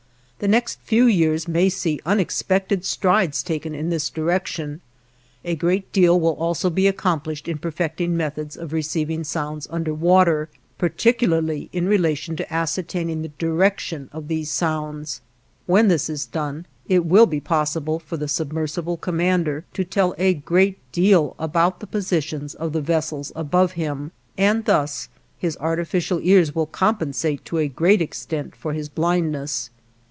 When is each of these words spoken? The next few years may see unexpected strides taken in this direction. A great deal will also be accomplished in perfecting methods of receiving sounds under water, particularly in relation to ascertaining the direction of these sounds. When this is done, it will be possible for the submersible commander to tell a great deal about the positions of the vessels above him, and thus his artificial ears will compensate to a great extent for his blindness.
The 0.39 0.47
next 0.47 0.79
few 0.81 1.05
years 1.05 1.47
may 1.47 1.69
see 1.69 1.99
unexpected 2.03 2.83
strides 2.83 3.43
taken 3.43 3.75
in 3.75 3.91
this 3.91 4.09
direction. 4.09 4.81
A 5.45 5.53
great 5.55 5.91
deal 5.93 6.19
will 6.19 6.33
also 6.33 6.71
be 6.71 6.87
accomplished 6.87 7.47
in 7.47 7.59
perfecting 7.59 8.17
methods 8.17 8.57
of 8.57 8.73
receiving 8.73 9.23
sounds 9.23 9.67
under 9.69 9.93
water, 9.93 10.49
particularly 10.79 11.69
in 11.71 11.87
relation 11.87 12.35
to 12.37 12.51
ascertaining 12.51 13.21
the 13.21 13.27
direction 13.27 14.09
of 14.11 14.29
these 14.29 14.49
sounds. 14.49 15.21
When 15.67 15.89
this 15.89 16.09
is 16.09 16.25
done, 16.25 16.65
it 16.87 17.05
will 17.05 17.27
be 17.27 17.39
possible 17.39 17.99
for 17.99 18.17
the 18.17 18.27
submersible 18.27 18.97
commander 18.97 19.65
to 19.75 19.83
tell 19.83 20.15
a 20.17 20.33
great 20.33 20.79
deal 20.91 21.35
about 21.37 21.81
the 21.81 21.85
positions 21.85 22.55
of 22.55 22.73
the 22.73 22.81
vessels 22.81 23.31
above 23.35 23.73
him, 23.73 24.11
and 24.39 24.65
thus 24.65 25.07
his 25.37 25.55
artificial 25.61 26.19
ears 26.23 26.55
will 26.55 26.65
compensate 26.65 27.45
to 27.45 27.59
a 27.59 27.67
great 27.67 28.01
extent 28.01 28.55
for 28.55 28.73
his 28.73 28.89
blindness. 28.89 29.69